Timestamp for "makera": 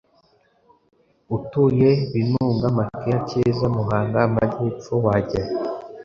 2.77-3.19